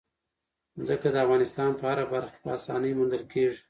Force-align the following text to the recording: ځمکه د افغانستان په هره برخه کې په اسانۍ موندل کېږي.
ځمکه 0.87 1.07
د 1.11 1.15
افغانستان 1.25 1.69
په 1.79 1.83
هره 1.89 2.05
برخه 2.13 2.31
کې 2.35 2.41
په 2.43 2.49
اسانۍ 2.57 2.91
موندل 2.97 3.23
کېږي. 3.33 3.59